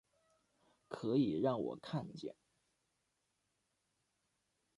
[0.87, 2.33] 可以让我看见